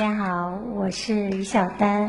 [0.00, 2.08] 大家好，我是于小丹。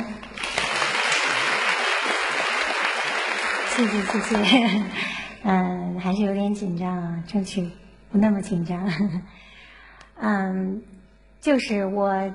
[3.68, 4.84] 谢谢谢谢，
[5.44, 7.70] 嗯，还是有点紧张啊，争取
[8.10, 8.90] 不那么紧张。
[10.16, 10.82] 嗯，
[11.42, 12.34] 就是我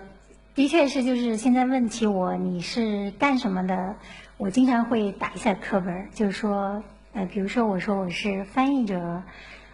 [0.54, 3.96] 的确是就是现在问起我你是干什么的，
[4.36, 6.84] 我经常会打一下课本，就是说
[7.14, 9.22] 呃，比如说我说我是翻译者，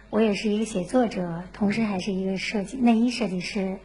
[0.09, 3.77] 我也是一个写作者，同时还是一个设计内衣设计师。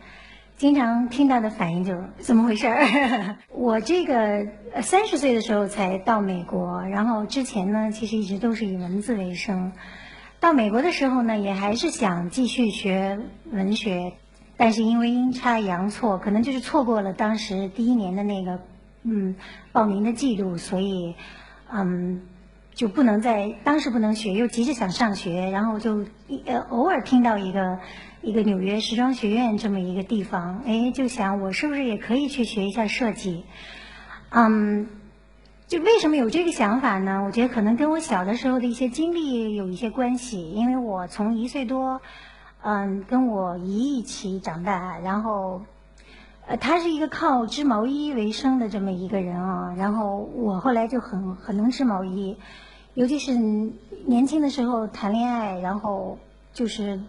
[0.59, 3.37] 经常听到的反应就是怎么回事儿？
[3.55, 4.45] 我这个
[4.83, 9.71] 三十岁的时候才到美国，然后之前呢，其实一直都是以文字为生。
[10.41, 13.21] 到美国的时候呢，也还是想继续学
[13.52, 14.15] 文学，
[14.57, 18.59] 但是因为阴差阳错，可能就是错过了当时第一年的那个
[19.04, 19.37] 嗯
[19.71, 21.15] 报名的记录，所以
[21.73, 22.23] 嗯
[22.75, 26.04] 就不能在当时不能学，又急着想上学，然后就
[26.47, 27.79] 呃偶尔听到一个。
[28.21, 33.45] 一个纽约时装学院这么一个地方，哎，就想我是不是也可以去学一下设计？
[34.30, 34.88] 嗯，
[35.69, 37.23] 就为什么有这个想法呢？
[37.25, 40.51] 我觉得可能跟我小的时候的一些经历有一些关系。
[40.51, 42.02] 因为我从一岁多，
[42.63, 45.63] 嗯，跟我姨一起长大，然后，
[46.49, 49.75] 呃，他是一个靠织毛衣为生的这么一个人啊。
[49.79, 52.37] 然后我后来就很很能织毛衣，
[52.95, 53.32] 尤其是
[54.07, 56.19] 年轻的时候谈恋爱，然后
[56.53, 57.01] 就是。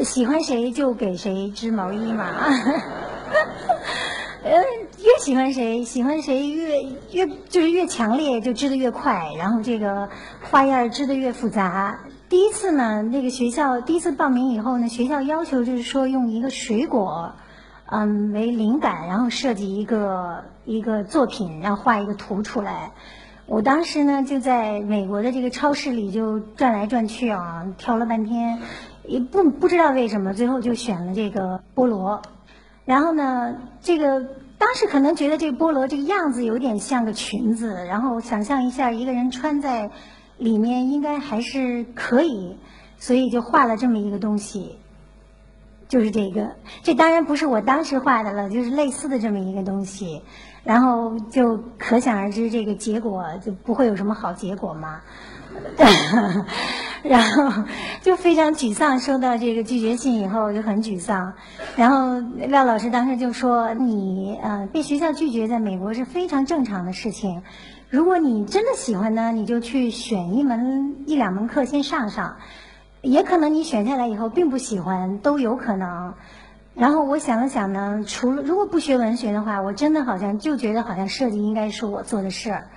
[0.00, 2.26] 喜欢谁就给谁织毛衣嘛，
[4.42, 10.08] 呃，越喜欢谁，喜欢谁越越就是越强烈，就织的越快，然后这个
[10.50, 12.00] 花样织的越复杂。
[12.28, 17.34] 第一次呢，那个学校第一次报名以后呢，学校要求就是说用一个水果，
[17.86, 22.92] 嗯，为灵感，然后设计一个一个作品，然后画一个图出来。
[23.46, 28.60] 我当时呢就在美国的这个超市里就转来转去啊，挑了半天。
[29.06, 32.22] 也不不知道为什么，最后就选了这个菠萝。
[32.84, 34.20] 然后呢，这个
[34.58, 39.90] 当时可能觉得这个菠萝这个样子有点像个裙子，然后想象一下一个人穿在
[40.38, 42.56] 里面应该还是可以，
[42.98, 44.78] 所以就画了这么一个东西，
[45.88, 46.56] 就是这个。
[46.82, 50.22] 这当然不是我当时画的了，就是类似的这么一个东西。
[50.64, 55.00] 然后就可想而知，这个结果就不会有什么好结果嘛。
[57.02, 57.64] 然后
[58.00, 61.34] 就非常沮丧，收到这个拒绝信以后就很沮丧。
[61.76, 67.42] 然后廖老师当时就说：“你呃被学校拒绝，在美国是非常正常的事情。
[67.90, 72.36] 如果你真的喜欢呢，你就去选一门一两门课先上上。
[73.02, 76.14] 也可能你选下来以后并不喜欢，都有可能。”
[76.74, 82.68] 然后我想了想呢，除了如果不学文学的话，我真的好像就觉得好像设计应该是我做的事儿，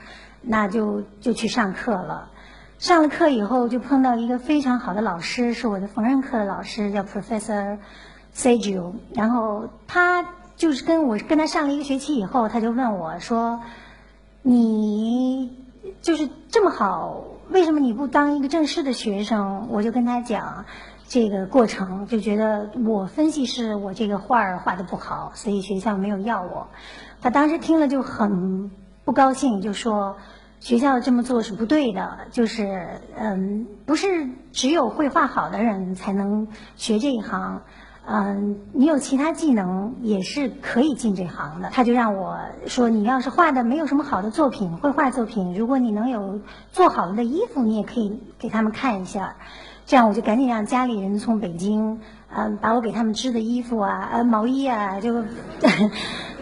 [0.41, 2.29] 那就就去上课了。
[2.77, 7.77] 上了课以后，就碰到一个非常好的老师，是我的缝纫课的老师，叫 Professor
[8.35, 8.93] Sergio。
[9.13, 10.25] 然后他
[10.57, 13.61] 就是跟我跟他上了一个学期以后，他就问我说
[14.43, 15.57] ：“你
[16.01, 20.65] 就是这么好，为什么你不当一个正式的学生？”我就跟他讲
[21.07, 26.67] 这个过程，就觉得我分析是我这个画儿画的不好，所以学校没有要我。
[27.21, 28.69] 他当时听了就很
[29.05, 30.17] 不高兴，就说。
[30.65, 37.61] 学校这么做是不对的，就是嗯，不是只有绘画好的人才能学这一行，
[38.07, 41.69] 嗯，你有其他技能也是可以进这行的。
[41.71, 49.35] 他就让我说，你要是画的没有什么好的作品，绘画作品，如果你能有做好了的衣服，你也可以给他们看一下。
[49.85, 51.99] 这样我就赶紧让家里人从北京，
[52.35, 55.23] 嗯，把我给他们织的衣服啊，呃，毛衣啊，就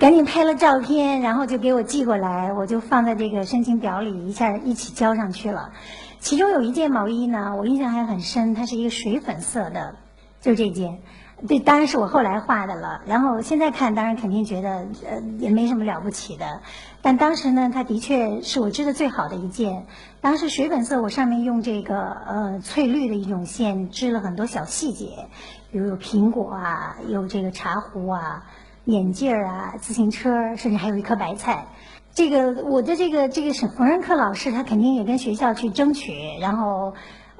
[0.03, 5.71] 赶紧拍了照片，然后就给我寄过来，我就放在这个申请表里，一下一起交上去了。
[6.19, 9.95] 其中有一件毛衣呢，我印象还很深，它是一个水粉色的，
[10.41, 10.99] 就这件。
[11.47, 13.01] 对，当然是我后来画的了。
[13.05, 16.59] 然后现在看，当然肯定觉得呃也没什么了不起的。
[17.01, 19.85] 但当时呢，它的确是我织的最好的一件。
[20.19, 25.29] 当时水粉色，我上面用这个呃翠绿的一种线织了很多小细节，
[25.71, 28.43] 比如有苹果啊，有这个茶壶啊，
[28.85, 31.67] 眼镜儿啊，自行车，甚至还有一颗白菜。
[32.13, 36.93] 这个我的这个这个是缝纫课老师，他肯定也跟学校去争取，然后。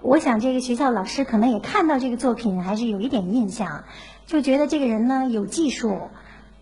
[0.05, 3.85] 我想这个学校老师可能也看到这个作品，还是有一点印象，
[4.25, 5.97] 就觉得这个人呢有技术，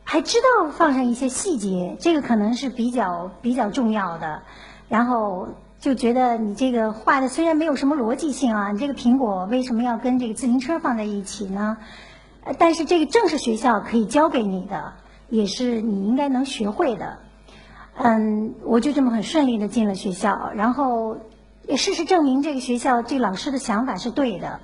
[0.03, 4.43] 还知道放上一些细节，这个可能是比较比较重要的。
[4.89, 5.47] 然后
[5.79, 11.77] 就觉得你这个画的虽然没有什么逻辑性啊，你这个苹果为什么要跟这个自行车放在一起呢？
[12.57, 14.93] 但是这个正是学校可以教给你的，
[15.29, 17.17] 也是你应该能学会的。
[17.95, 21.17] 嗯，我就这么很顺利的进了学校，然后。
[21.67, 24.59] 也事实证明，这个学校这老师的想法是对的。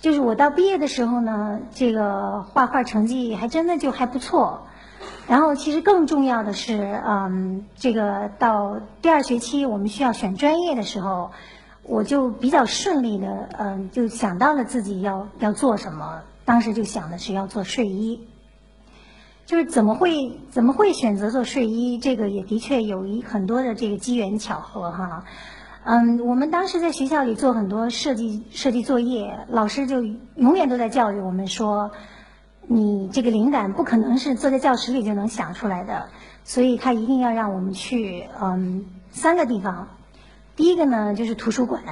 [0.00, 4.66] 就是我到毕业的时候呢，这个画画成绩还真的就还不错。
[5.28, 11.30] 然后其实更重要的是，嗯，这个到第二学期我们需要选专业的时候，
[11.84, 16.22] 我就比较顺利的，嗯，就想到了自己要要做什么。
[16.44, 18.26] 当时就想的是要做睡衣，
[19.46, 21.98] 就是怎么会怎么会选择做睡衣？
[21.98, 25.24] 这个也的确有一很多的这个机缘巧合哈。
[25.84, 31.90] 嗯，我们当时在学校里做很多设计设计作业，老师就永远都在教育我们说。
[32.68, 36.08] 你这个灵感不可能是坐在教室里就能想出来的，
[36.44, 39.88] 所以他一定要让我们去嗯三个地方。
[40.54, 41.82] 第一个呢就是图书馆，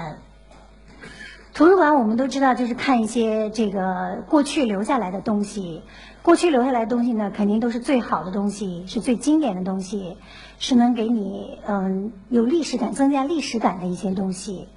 [1.61, 5.83] 图书馆我们都知道就是看一些这个过去留下来的东西，
[6.23, 10.17] 过去留下来的东西呢肯定都是最好的东西，是最经典的东西，
[10.59, 14.69] 是能给你嗯有历史感、增加历史感的一些东西。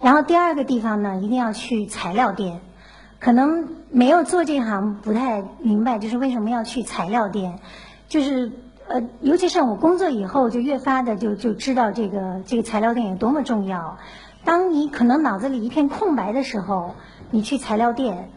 [0.00, 2.60] 然后第二个地方呢一定要去材料店。
[3.18, 7.58] 可能没有做这行不太明白，就是为什么要去材料店，
[8.06, 8.52] 就是
[8.86, 13.98] 呃，尤其是我工作以后，就越发的就就知道这个这个材料店有多么重要。
[14.48, 16.94] 当你可能脑子里一片空白的时候，
[17.30, 18.30] 你去材料店，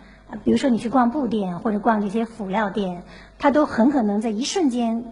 [0.44, 3.04] 比如说你去逛布店或者逛这些辅料店，
[3.40, 5.06] 它都很可能在一瞬间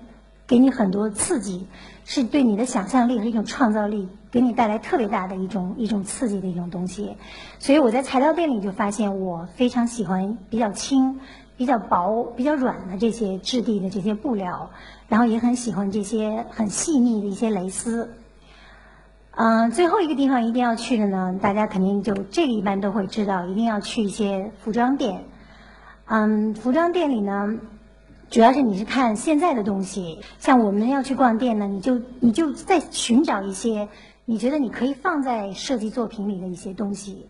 [0.46, 1.68] 给你很多刺激，
[2.04, 4.10] 是对你的想象力和一种创造力。
[4.30, 7.16] 给你带来特别大的一种一种刺激的一种东西，
[7.60, 11.22] 所以我在材料店里就发现我非常喜欢比较轻、
[11.56, 14.70] 比较薄、比较软的这些质地的这些布料，
[15.08, 18.16] 然后也很喜欢这些很细腻的一些蕾丝。
[19.42, 25.24] 嗯，最后一个地方一定要去的呢，大家肯定就这个一般都会知道，一定要去一些服装店。
[26.08, 27.58] 嗯，服装店里呢。
[28.30, 33.88] 主要是你是看现在的东西，像我们要去逛店呢，你就你就在寻找一些
[34.26, 37.30] 你觉得你可以放在设计作品里的一些东西。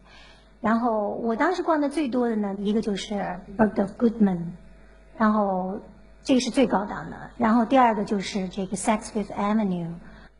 [0.61, 3.13] 然后我当时逛的最多的呢，一个就是
[3.55, 4.39] Bergdorf Goodman，
[5.15, 5.79] 然后
[6.23, 7.29] 这个是最高档的。
[7.37, 9.91] 然后第二个就是这个 Saks Fifth Avenue，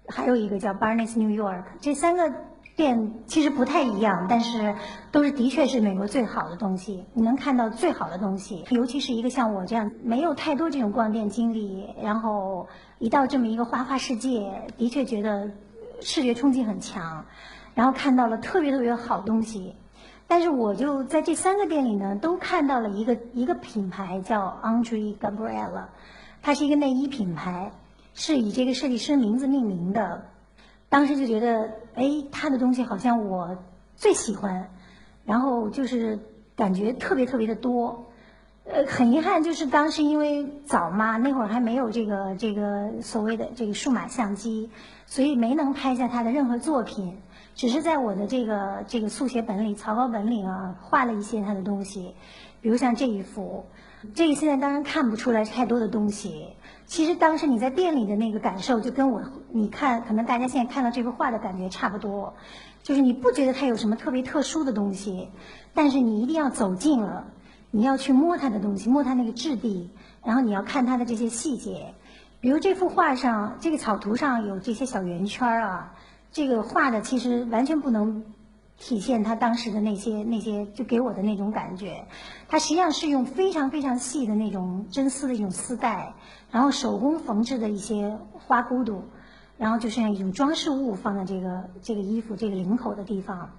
[0.10, 2.32] 还有一个叫 Barnes New York，这三个。
[2.76, 4.74] 店其实不太一样，但是
[5.12, 7.04] 都是的确是美国最好的东西。
[7.14, 15.52] 你能看到最好的东西，尤其是一个像我这样没有太多这种逛店经历，然后一到这么一个花花世界，的确觉得
[16.00, 17.26] 视觉冲击很强，
[17.76, 19.76] 然后看到了特别特别好东西。
[20.26, 25.88] 但是我就在这三个店里呢，都看到了一个一个品牌叫 Andre Gabriela，
[26.42, 27.74] 它是一个内衣品牌，
[28.14, 30.26] 是以这个设计师名字命名的。
[30.90, 33.58] 当时就觉得，哎，他的东西好像我
[33.96, 34.72] 最喜欢，
[35.24, 36.20] 然后就是
[36.56, 38.06] 感觉特别特别的多。
[38.72, 44.70] 呃，很遗憾，就是当时因为早嘛，那会儿还没有这个这个所谓的这个数码相机，
[45.08, 47.18] 所以没能拍下他的任何作品，
[47.56, 52.14] 只是在我的这个这个速写本里、草稿本里啊，画了一些他的东西，
[52.62, 53.66] 比如像这一幅，
[54.14, 56.50] 这个现在当然看不出来太多的东西。
[56.90, 59.22] 其实当时你在店里的那个感受，就跟我
[59.52, 62.34] 你看，可能大家现在看到这幅画的感觉差不多，
[62.82, 65.30] 就是你不觉得它有什么特别特殊的东西，
[65.76, 67.28] 但是你一定要走近了，
[67.70, 69.92] 你要去摸它的东西，摸它那个质地，
[70.26, 71.94] 然后你要看它的这些细节，
[72.42, 75.94] 比如这幅画上这个草图上有这些小圆圈啊，
[76.32, 78.24] 这个画的其实完全不能。
[78.82, 82.06] 体现他当时的那些那些，就给我的那种感觉，
[82.48, 86.14] 它实际上是用非常非常细的那种真丝的一种丝带，
[86.52, 89.04] 然后手工缝制的一些花骨朵，
[89.58, 93.52] 然后就像一种装饰物放在这个这个衣服这个领口的地方，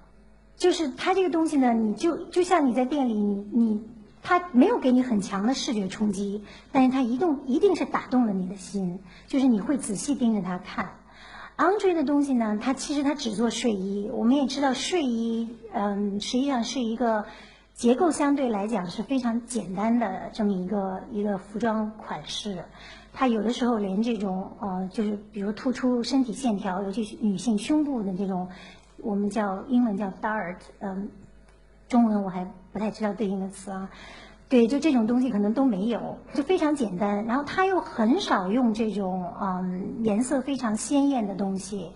[0.57, 3.83] 就是它这个东西呢，你就就像你在店里，你你
[4.23, 10.95] 它没有给你很强的视觉冲击，但是它一动一定是打动了你的心，就是你会仔细盯着它看。
[11.57, 14.11] Andre 的东西呢，它其实它只做睡衣。
[14.13, 17.27] 我们也知道睡衣，嗯，实际上是一个
[17.81, 22.63] 结构相对来讲是非常简单的这么一个一个服装款式。
[23.11, 28.47] 它有的时候连这种呃，就是比如突出身体线条，尤其是女性胸部的这种，
[28.99, 31.09] 我们叫英文叫 dart，嗯，
[31.89, 33.89] 中文我还不太知道对应的词啊。
[34.51, 37.25] 对，就这种东西可能都没有，就非常简单。
[37.25, 41.93] 然后他又很少用这种嗯颜色非常鲜艳的东西，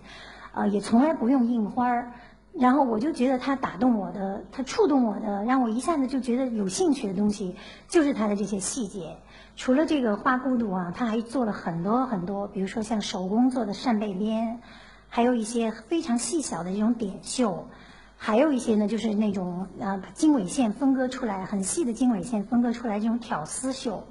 [0.51, 2.11] 啊，也从来不用印花儿。
[2.57, 7.55] 然后我就觉得他打动我的，他触动我的，让我一下子就觉得有兴趣的东西，
[7.89, 9.17] 就是他的这些细节。
[9.57, 14.59] 除了这个花骨朵啊，他还做了很多很多，比如说像手工做的扇贝边，
[15.09, 17.67] 还有一些非常细小的这种点绣。
[18.17, 24.05] 还有一些呢，就是那种啊，经纬线分割出来，很细的经纬线分割出来这种挑丝绣。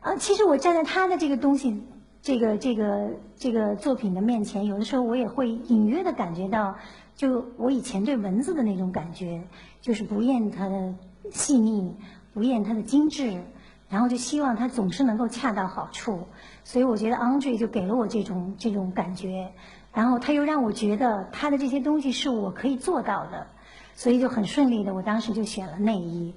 [0.00, 1.82] 啊，其实我站在他的这个东西，
[2.22, 6.76] 这个这个这个作品的面前，有的时候我也会隐约的感觉到，
[7.20, 9.42] 就我以前对文字的那种感觉，
[9.82, 10.94] 就是不厌它的
[11.30, 11.94] 细腻，
[12.32, 13.42] 不厌它的精致，
[13.90, 16.26] 然后就希望它总是能够恰到好处。
[16.64, 19.52] 所以我觉得 Andre 就给了我这种这种感觉，
[19.92, 23.48] 然后他又让我觉得他的这些东西是我可以做到的，
[23.94, 26.32] 所以就很顺利的，我当时就选了内衣。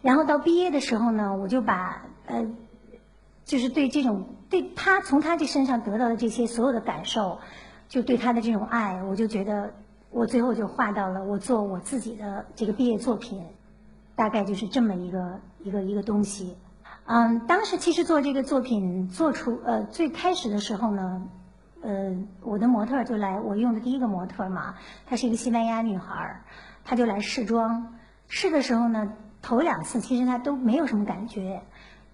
[0.00, 2.46] 然后到毕业的时候呢，我就把呃，
[3.44, 7.40] 就是对这种对他从他这身上得到的这些所有的感受，
[7.92, 9.74] 就对他的这种爱，我就觉得
[10.08, 13.44] 我最后就画到了我做我自己的这个毕业作品，
[14.16, 16.56] 大概就是这么一个一个一个东西。
[17.04, 21.28] 嗯，当时其实做这个作品做出呃最开始的时候呢，
[21.82, 26.44] 呃，我的模特就来，我用的第一个模特嘛，她是一个西班牙女孩儿，
[26.84, 27.98] 她就来试妆。
[28.26, 31.60] 试的时候呢，头两次其实她都没有什么感觉。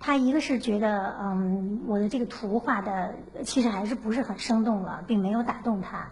[0.01, 3.15] 他一个是觉得嗯我的这个图画的
[3.45, 6.11] 其实还是不是很生动了，并没有打动他。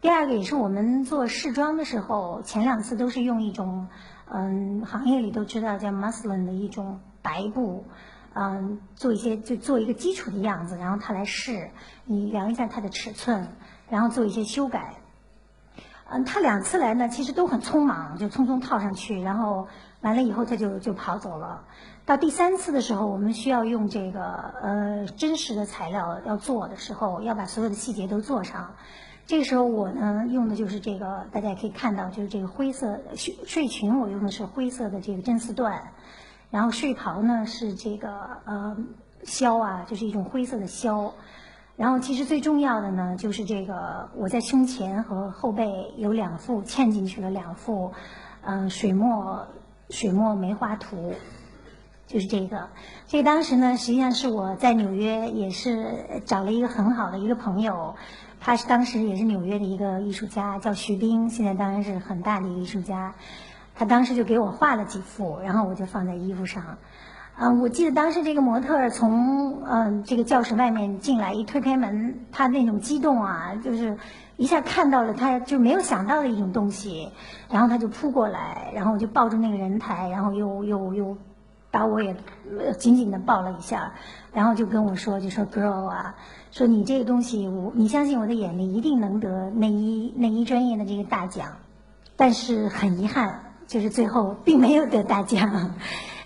[0.00, 3.88] 第二个也是我们做试妆的时候，前两次都是用一种
[4.26, 7.84] 嗯行业里都知道叫 muslin 的一种白布。
[8.32, 11.70] 嗯，做一些就做一个基础的样子，然后他来试，
[12.04, 13.48] 你量一下它的尺寸，
[13.88, 14.94] 然后做一些修改。
[16.12, 19.68] 嗯，他两次来呢，其实都很匆忙，就匆匆套上去，然后
[20.00, 21.62] 完了以后他就就跑走了。
[22.04, 28.74] 到第三次的时候，我们需要用这个呃真实的材料要做的时候，要把所有的细节都做上。
[29.26, 35.80] 这个时候我呢用的就是这个，大家也可以看到，就是这个灰色睡睡裙，我用的是灰色的这个真丝缎。
[36.50, 38.10] 然后睡袍呢是这个
[38.44, 38.76] 呃
[39.24, 41.12] 绡啊，就是一种灰色的绡。
[41.80, 47.92] 然后其实最重要的呢，就是这个我在胸前和后背有两幅嵌进去了两幅，
[48.42, 49.46] 嗯水墨
[49.88, 51.14] 水墨梅花图，
[52.06, 52.68] 就是这个。
[53.06, 57.94] 这个当时呢，实际上是我在纽约也是找了一个很好的一个朋友，
[58.40, 63.14] 他是当时也是纽约的一个艺术家，叫徐冰，现在当然是很大的一个艺术家。
[63.74, 66.76] 他当时就给我画了几幅，然后我就放在衣服上。
[67.42, 73.96] 嗯，我记得当时这个模特从嗯这个教室外面进来，一推开门，他那种激动啊，就是
[74.36, 77.08] 一下看到了他就没有想到的一种东西，
[77.48, 81.16] 然后他就扑过来，然后就抱住那个人台，然后又又又
[81.70, 82.14] 把我也
[82.78, 83.94] 紧紧的抱了一下，
[84.34, 86.16] 然后就跟我说，就说 girl 啊，
[86.50, 91.56] 说你这个东西，我你相信我的眼力，一定能得内衣内衣专业的这个大奖，
[92.18, 93.46] 但是很遗憾。
[93.66, 95.76] 就是最后并没有得大奖，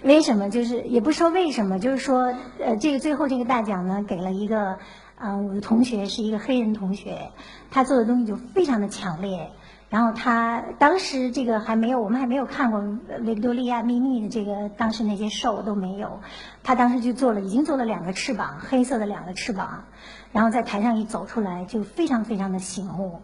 [0.05, 0.51] 为什么？
[0.51, 4.77] 就是也不说为什么，就是说，呃，这个最后这个大奖呢，给了一个，
[5.19, 7.31] 嗯，我的同学是一个黑人同学，
[7.71, 9.51] 他做的东西就非常的强烈。
[9.89, 12.85] 然后他当时这个还没有，我们还没有看过
[13.23, 16.21] 维多利亚秘密的这个当时那些兽都没有，
[16.63, 19.85] 他当时就做了，已经做了两个翅膀，黑色的两个翅膀，
[20.33, 23.23] 然后在台上一走出来，就非常非常的醒目。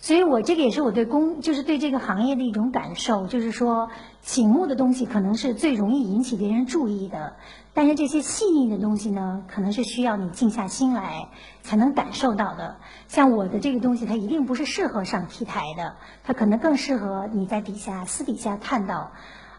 [0.00, 3.90] 所以我这个也是我对工，就是对这个行业的一种感受，就是说
[4.22, 7.34] 醒目的东西可能是最容易引起别人注意的，
[7.74, 11.28] 但是这些细腻的东西呢，可能是需要你静下心来
[11.62, 12.76] 才能感受到的。
[13.08, 19.10] 像我的这个东西，它一定不是适合上 T 台的，它可能更适合你在底下私底下看到，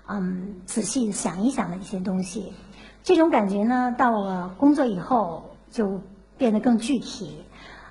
[0.07, 2.53] 嗯，仔细想一想的一些东西。
[3.03, 5.99] 这种感觉呢，到了工作以后就
[6.37, 7.43] 变得更具体。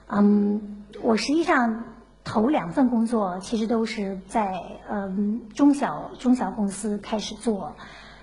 [0.06, 1.84] 嗯，我实际上。
[2.28, 7.74] 头两份工作其实都是在嗯中小中小公司开始做，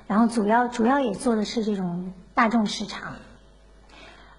[0.05, 3.13] 然后主要主要也做的是这种大众市场。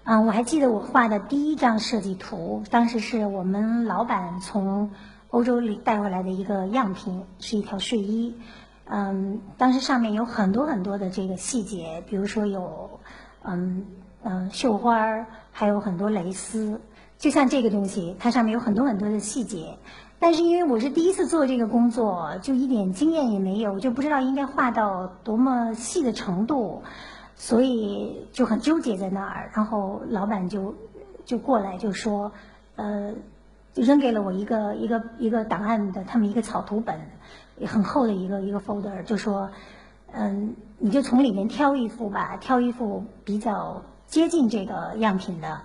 [0.05, 4.91] 嗯，我还记得我画的第一张设计图，当时是我们老板从
[5.31, 8.33] 欧洲里带回来的一个样品，是一条睡衣。
[8.85, 13.01] 嗯，当时上面有很多很多的这个细节，比如说有
[13.43, 13.85] 嗯
[14.23, 16.79] 嗯绣花儿，还有很多蕾丝。
[17.17, 19.77] 就像这个东西，它上面有很多很多的细节，
[20.19, 26.83] 但是因为我是第一次做这个工作，就一点经验也没有，就不知道应该画到多么细的程度，
[27.35, 29.51] 所以就很纠结在那儿。
[29.55, 30.75] 然后老板就
[31.25, 32.31] 就过来就说，
[32.75, 33.11] 呃，
[33.73, 36.99] 就扔给了我一个一个一个档案的他们一个草图本，
[37.65, 39.49] 很厚的一个一个 folder，就说，
[40.11, 45.61] 嗯，你就从里面挑一幅吧，挑一幅比较接近这个样品的。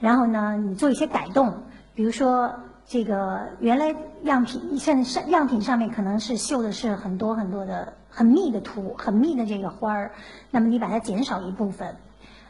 [0.00, 1.62] 然后呢，你做一些改动，
[1.94, 2.54] 比如说
[2.86, 10.12] 这个原来样品，现在上样品上面可能是绣的是很多很多的很密的图，很密的这个花儿，
[10.50, 11.96] 那么你把它减少一部分，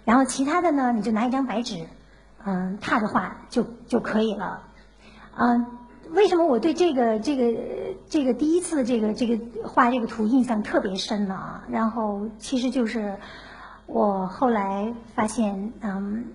[0.04, 1.86] 然后其他的呢，你就拿一张白纸，
[2.44, 4.62] 嗯，踏着画就就可以了。
[5.36, 5.66] 嗯，
[6.10, 7.60] 为什么我对这个这个
[8.08, 9.38] 这个第一次这个这个
[9.68, 11.62] 画这个图印象特别深呢？
[11.68, 13.16] 然后其实就是
[13.86, 16.26] 我后来发现，嗯。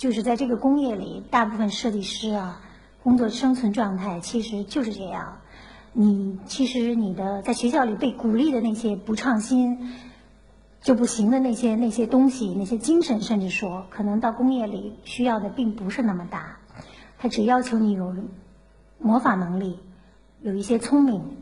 [0.00, 2.62] 就是在这个工业里，大部分设计师啊，
[3.02, 5.42] 工作生存状态其实就是这样。
[5.92, 9.92] 你其实你的在学校里被鼓励的那些不创新，
[10.80, 16.56] 就不行的那些那些东西，那些精神，甚至说可能到工业里需要的并不是那么大，
[17.18, 18.16] 他只要求你有
[18.98, 19.78] 模仿能力，
[20.40, 21.36] 有一些聪明，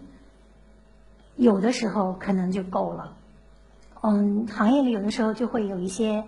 [1.36, 3.14] 有的时候可能就够了。
[4.00, 6.24] 嗯，行业里有的时候就会有一些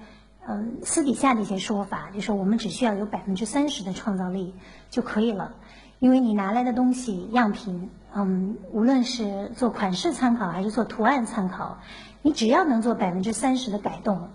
[0.48, 4.54] 嗯私底下的一些说法，就说我们只需要有百分之三十的创造力
[4.88, 5.54] 就可以了，
[5.98, 11.78] 因为你拿来的东西样品，嗯，无论是做款式参考还是做图案参考。
[12.22, 14.28] 你只要能做百分之三十的改动，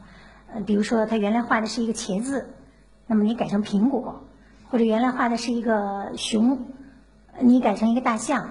[0.51, 2.49] 呃，比如说他原来画的是一个茄子，
[3.07, 4.23] 那么你改成苹果，
[4.69, 6.65] 或者原来画的是一个熊，
[7.39, 8.49] 你改成一个大象，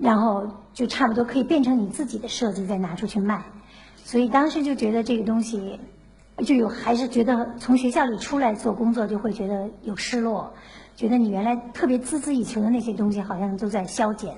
[0.00, 3.44] 然后就差不多可以变成你自己的设计，再拿出去卖。
[3.96, 5.78] 所以当时就觉得这个东西，
[6.38, 10.52] 就有还是觉得从学校里出来做工作就会觉得有失落，
[10.96, 14.34] 觉得你原来特别孜孜以求的那些东西好像都在消减。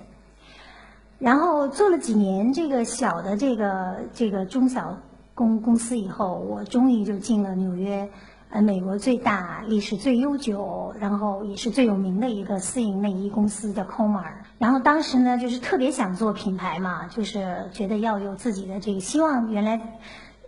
[1.19, 4.99] 然后做了几年这个小的这个这个中小
[5.35, 8.11] 公公司以后，我终于就进了纽约，
[8.51, 14.33] 呃，美国最大、历史最悠久，然后也是最有名的一个私营内衣公司叫 Comer。
[14.59, 19.51] 然后当时呢，就是特别想做品牌嘛，就是觉得要有自己的这个希望。
[19.51, 19.99] 原来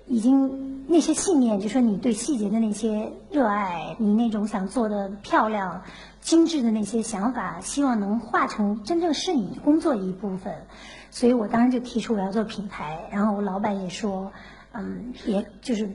[0.06, 5.82] 已经那些信念，就说你对细节的那些热爱，你那种想做的漂亮。
[6.22, 10.66] 精致的那些想法，希望能化成真正是你工作的一部分，
[11.12, 14.32] 所以我当时就提出我要做品牌，然后我老板也说，
[14.72, 15.88] 嗯，也就是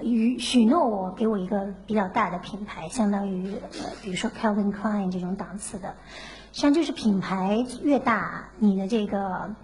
[0.00, 3.52] 许许诺我给我一个比较大的品牌，相当于，
[4.00, 5.96] 比如说 Calvin Klein 这种档次的，
[6.52, 9.56] 实际上就是品牌越大，你的这个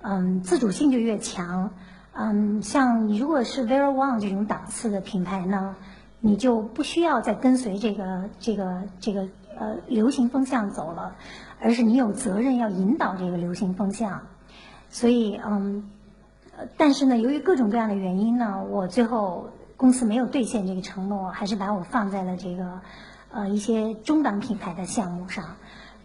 [0.00, 1.74] 嗯自主性就越强，
[2.20, 5.74] 嗯，像你如果是 Vera Wang 这种档次的品牌呢，
[6.20, 9.28] 你就不需要再跟随这个这个这个。
[9.58, 11.16] 呃，流行风向走了，
[11.60, 14.22] 而是你有责任要引导这个流行风向。
[14.88, 15.90] 所以，嗯，
[16.78, 22.80] 但是呢，由于各种各样的原因呢，我最后公司没有兑现这个承诺，还是把我放在了这个
[23.32, 25.44] 呃一些中档品牌的项目上。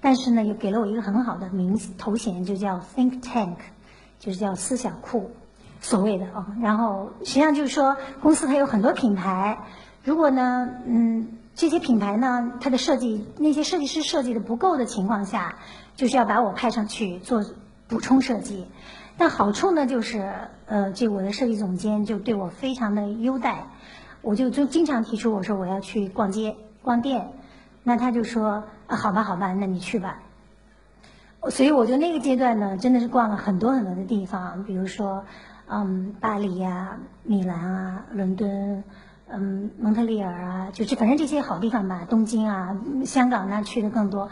[0.01, 3.56] 但是呢，又给了我一个很好的名头衔，就叫 Think Tank，
[4.19, 5.32] 就是叫思想库，
[5.86, 6.48] 所谓的啊。
[6.62, 9.60] 然后实际上就是说，公司它有很多品牌，
[10.04, 11.28] 如果呢，嗯。
[11.58, 15.56] 这些品牌呢，它的设计那些设计师设计的不够的情况下，
[15.95, 17.45] 就是要把我派上去做
[17.88, 18.67] 补充设计。
[19.17, 20.34] 但好处呢，就是
[20.65, 23.67] 呃，这我的设计总监就对我非常的优待，
[24.21, 27.32] 我就就经常提出我说我要去逛街逛店，
[27.84, 30.19] 那他就说啊好吧好吧，那你去吧。
[31.50, 35.24] 所以我就那个阶段呢，真的是逛了很多很多的地方，比如说
[35.67, 38.84] 嗯巴黎呀、米兰啊、伦敦。
[39.28, 44.30] 嗯，蒙特利尔啊，就是反正这些好地方吧，东京啊，香港那去的更多，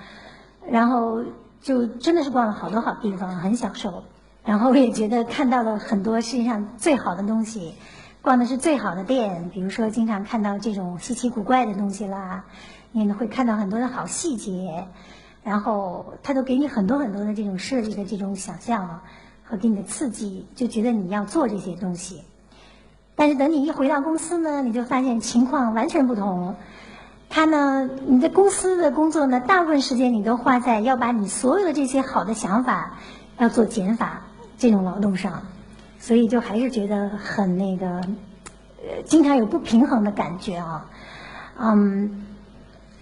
[0.70, 1.24] 然后
[1.62, 4.04] 就真的是逛了好多好地方，很享受。
[4.46, 7.74] 然后也觉得看到了很多世界上最好的东西，
[8.22, 12.46] 逛的是最好的店，比如说经常看到这种稀奇古怪的东西啦，
[12.92, 14.88] 你会看到很多的好细节，
[15.44, 19.04] 然后他都给你很多很多的这种设计的这种想象啊
[19.54, 22.24] 和给你的刺激，就觉得你要做这些东西。
[23.16, 26.56] 但是等你一回到公司呢，你就发现情况完全不同。
[27.30, 32.98] 他呢，你的公司的工作呢，大部分时间你都花在要把你所有的这些好的想法
[33.38, 34.24] 要做减法
[34.58, 35.44] 这种劳动上，
[36.00, 38.02] 所以就还是觉得很那个，
[38.82, 40.90] 呃，经常有不平衡的感觉啊。
[41.60, 42.26] 嗯，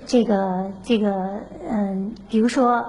[0.05, 2.85] 这个这个嗯，比如说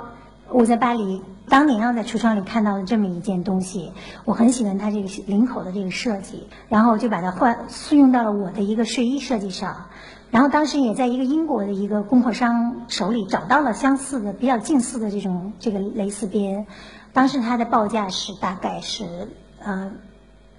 [0.52, 1.22] 我在巴黎。
[1.48, 3.92] 当年要，在橱窗里看到的这么一件东西，
[4.24, 9.88] 我很喜欢它这个领口的这个设计，然后就把它换用到了我的一个睡衣设计上。
[10.30, 16.66] 然后当时也在一个英国的一个供货商手里找到了相似的、比较近似的这种这个蕾丝边，
[17.12, 19.28] 当时它的报价是大概是
[19.62, 19.92] 呃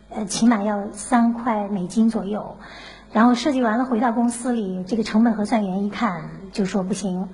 [0.10, 2.58] 呃起码要三块美金左右。
[3.14, 7.30] 然后设计完了回到公司里，这个成本核算员一看就说不行，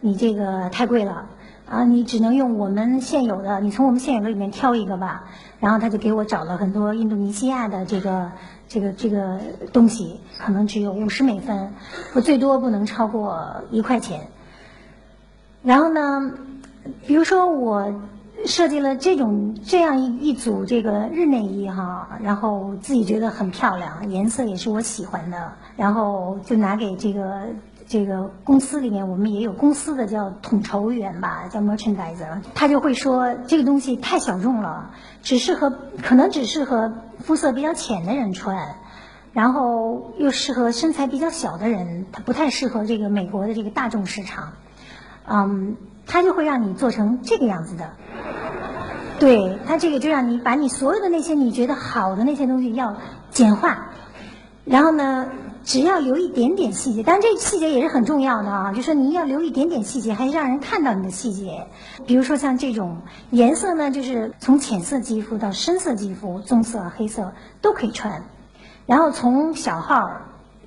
[0.00, 1.26] 你这个太贵了。
[1.68, 5.24] 啊，你只能用我们现有的，你从我们现有的里面挑一个吧。
[5.60, 8.32] 然后他就给我找了很多印度尼西亚的这个
[8.68, 9.38] 这个这个
[9.72, 11.74] 东西，可能只有五十美分，
[12.14, 14.28] 我最多不能超过一块钱。
[15.62, 16.32] 然后呢，
[17.06, 17.92] 比如说我
[18.46, 27.42] 设计了这种这样一一组这个日内衣哈，然后自己觉得很漂亮，颜色也是我喜欢的，然后就拿给这个。
[27.88, 34.90] 这个公司里面，我们也有公司的叫统筹员吧，叫 merchandiser，他就会说这个东西太小众了，
[35.22, 35.72] 只适合
[36.02, 38.76] 可能只适合肤色比较浅的人穿，
[39.32, 44.52] 然后又适合身材比较小的人，它不太适合这个美国的这个大众市场，
[45.26, 47.92] 嗯，他就会让你做成这个样子的，
[49.18, 52.96] 对，他这个就让你把你所有的那些你觉得好的那些东西要
[53.30, 53.88] 简化，
[54.66, 55.30] 然后呢，
[55.68, 61.66] 只要留一点点细节，当然这细节也是很重要的啊，就说你要留一点点细节，还让人看到你的细节。
[62.06, 62.96] 比如说像这种
[63.32, 68.24] 颜色呢，就是从浅色肌肤到深色肌肤，棕色、黑色都可以穿。
[68.86, 70.10] 然后从小号，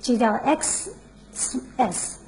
[0.00, 0.94] 就叫 X
[1.78, 2.20] S，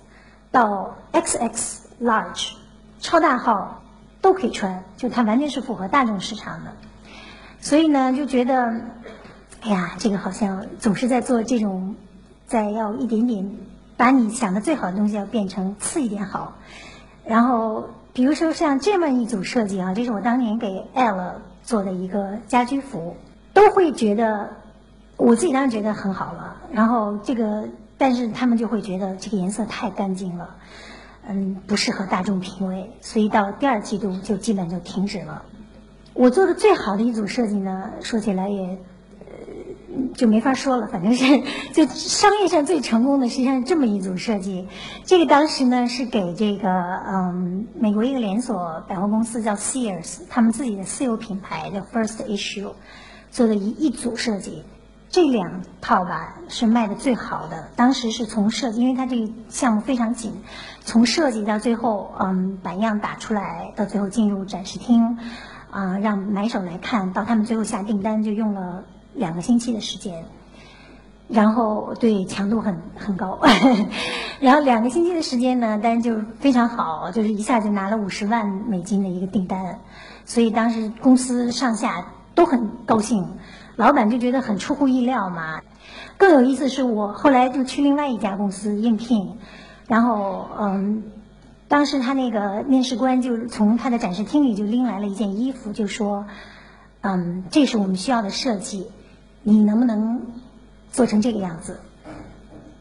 [0.51, 2.55] 到 X X Large，
[2.99, 3.81] 超大号。
[4.21, 6.73] 都可以穿，就它完全是符合大众市场的，
[7.61, 8.75] 所以呢，就觉得，
[9.61, 11.95] 哎呀，这个好像总是在做这种，
[12.55, 13.51] 再要一点点
[13.97, 16.53] 把你想的最好的东西要变成次一点好，
[17.27, 23.17] 然后比如说像这么一组设计啊，这是我当年给 L 做的一个家居服，
[23.55, 24.51] 都会觉得
[25.17, 27.65] 我自己当然觉得很好了，然后这个
[27.99, 30.51] 但是他们就会觉得这个颜色太干净了。
[31.27, 35.43] 嗯，不适合大众品味，所以到第二季度就基本就停止了。
[36.13, 38.79] 我做的最好的一组设计呢，说起来也
[40.15, 44.69] 就没法说了，反正是 就商业上最成功的实际上是这么一组设计。
[45.05, 46.69] 这个当时呢是给这个
[47.07, 52.73] 嗯美国一个连锁百货公司叫 Sears，他们自己的私有品牌的 First Issue
[53.31, 54.65] 做的一一组设计。
[55.11, 60.33] 这两套吧是卖的最好的，当时是从设计，因为它这个项目非常紧，
[60.81, 65.19] 从设计到最后，嗯，版样打出来，到最后进入展示厅，
[65.71, 70.25] 啊，让买手来看到他们最后下订单就用了两个星期的时间，
[71.29, 73.41] 然后对强度很很高，
[74.41, 79.81] 然后两个星期的时间呢，但是就非常好，就是一下就拿了五十万美金的一个订单，
[80.25, 83.27] 所以当时公司上下都很高兴。
[83.77, 85.61] 老板就觉得很出乎意料嘛，
[86.17, 89.37] 更有意思是我后来就去另外一家公司应聘，
[89.89, 91.03] 然后嗯，
[91.67, 96.27] 当时他那个面试官就从他的展示厅里就拎来了一件衣服，就说，
[97.01, 98.87] 嗯，这是我们需要的设计，
[99.45, 100.21] 你能不能
[100.91, 101.79] 做成这个样子？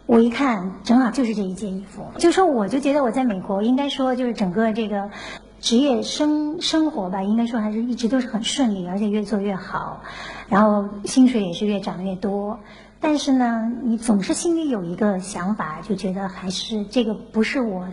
[0.08, 5.12] 我一看，正好就是这一件衣服，就说我就觉得我在美国应该说就是整个这个。
[5.60, 10.02] 职业生生活吧，应该说还是一直都是很顺利，而且越做越好，
[10.49, 12.60] 然后薪水也是越涨越多。
[12.99, 17.88] 但是呢，你总是心里有一个想法，就觉得还是这个不是我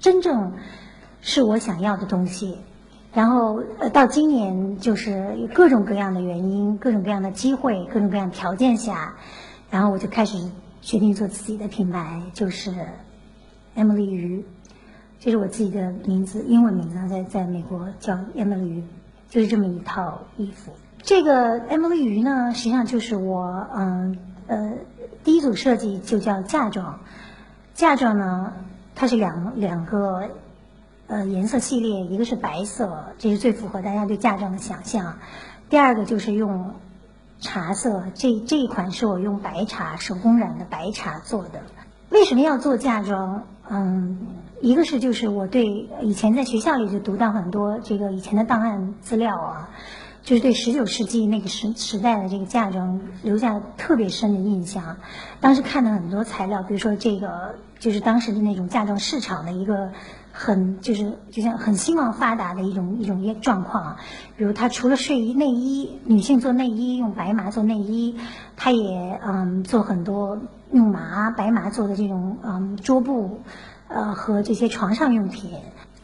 [0.00, 0.54] 真正
[1.20, 2.56] 是我想要的东西。
[3.16, 9.14] 然后呃，到今年就是各种各样的原因、各种各样的机会、各种各样条件下，
[9.70, 10.36] 然后我就开始
[10.82, 12.74] 决定做自己的品牌，就是
[13.74, 14.44] Emily 鱼。
[15.18, 18.84] 这是我自己的名字，英文名字，在在美国叫 Emily 鱼，
[19.30, 20.72] 就是这么一套衣服。
[21.00, 24.74] 这个 Emily 鱼呢，实际上就是我嗯呃
[25.24, 27.00] 第一组设计就叫嫁妆。
[27.72, 28.52] 嫁妆呢，
[28.94, 30.28] 它是两两个
[31.08, 35.18] 呃颜色系列，一个是白色，这是最符合大家对嫁妆的想象。
[35.68, 36.74] 第二个就是用
[37.40, 41.62] 茶色，这这一款是我用白茶手工染的白茶做的。
[42.10, 43.44] 为什么要做嫁妆？
[43.68, 44.18] 嗯。
[44.62, 45.66] 一个是就是我对
[46.00, 49.68] 以前在学校里就读到很多这个以前的档案资料啊，
[50.22, 54.96] 就是对十九世纪那个时时代的这个嫁妆留下特别深的印象。
[55.40, 59.92] 当时看了很多材料，比如说这个就是当时的那种嫁妆市场的一个
[60.36, 63.96] 很就是就像很兴旺发达的一种一种状况啊。
[64.36, 68.16] 比如它除了睡衣内衣，女性做内衣用白麻做内衣，
[68.56, 70.38] 他也嗯做很多
[70.72, 73.40] 用麻白麻做的这种嗯桌布。
[73.88, 75.52] 呃，和这些床上用品，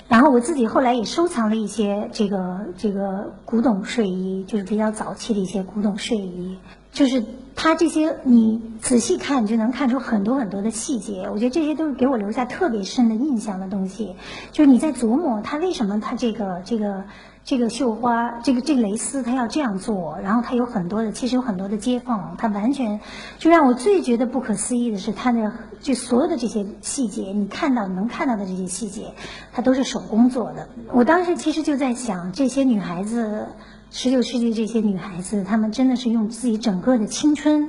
[0.06, 6.58] 然后我自己后来也收藏了一些这个这个古董睡衣，就是比较早期的一些古董睡衣，
[6.92, 14.16] 就是它这些你仔细看你就能看出很多很多的细节，我觉得这些都是给我留下特别深的印象的东西，
[14.52, 17.04] 就是你在琢磨它为什么它这个这个。
[17.44, 23.00] 这个绣花，这个这个蕾丝，它要这样做，然后它有很多的，其实有很多的接缝，它完全
[23.40, 29.12] 就让我最觉得不可思议的是，它的就所有的这些细节，你看到能看到的这些细节，
[29.52, 30.68] 它都是手工做的。
[30.92, 33.48] 我当时其实就在想，这些女孩子，
[33.94, 37.68] 十九世纪这些女孩子，她们真的是用自己整个的青春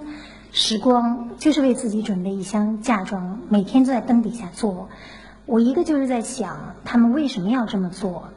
[0.54, 4.88] 时光，就是为自己准备一箱嫁妆，每天都在灯底下做。
[5.46, 8.30] 我一个就是在想，她们为什么要这么做？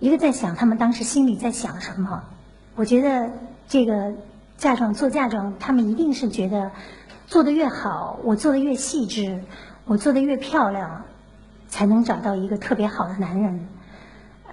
[0.00, 2.24] 一个在想他们当时心里在想什么，
[2.74, 3.30] 我觉得
[3.66, 4.12] 这个
[4.58, 6.72] 嫁妆做嫁妆，他们一定是觉得
[7.26, 9.42] 做的越好，我做的越细致，
[9.86, 11.04] 我做的越漂亮，
[11.68, 13.66] 才能找到一个特别好的男人。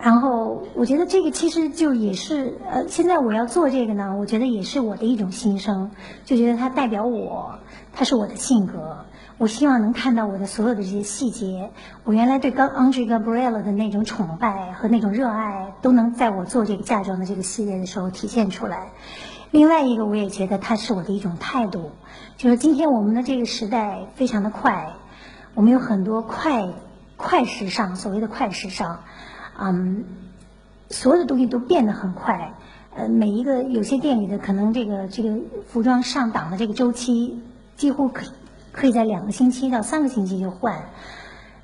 [0.02, 5.92] 然后我觉得这个其实就也是呃，现在我要做这个呢，我觉得也是我的一种心声，
[6.26, 7.60] 就觉得它代表我，
[7.94, 9.06] 它是我的性格。
[9.40, 11.72] 我希望能看到我的所有的这些细节。
[12.04, 18.92] 我原来对刚 Andre Gabriel 的那种崇拜和那种热爱，都能在我做这个嫁妆的这个系列的时候体现出来。
[19.52, 21.92] 另外一个，我也觉得它是我的一种态度，
[22.38, 24.94] 就是今天我们的这个时代非常的快，
[25.56, 26.68] 我们有很多快
[27.18, 29.04] 快时尚，所谓的快时尚，
[29.60, 30.04] 嗯，
[30.90, 32.54] 所有的东西都变得很快。
[32.96, 35.36] 呃，每一个有些店里的可能这个这个
[35.68, 37.42] 服装上档的这个周期，
[37.76, 38.28] 几乎可
[38.72, 40.78] 可以在两个星期到三个星期就换。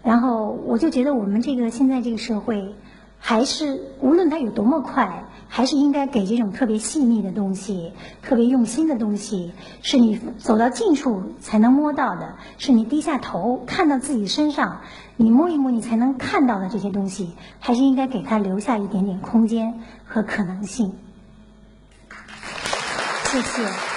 [0.02, 2.74] 然后我就觉得我们这个现在这个社会，
[3.20, 14.82] 还是无论它有多么快，还是应该给这种特别细腻的东西、特别用心的东西，是你走到近处才能摸到的，是你低下头看到自己身上，
[15.18, 20.94] 你摸一摸你才能看到的这些东西，还是应该给它留下一点点空间和可能性。
[23.26, 23.89] 谢谢。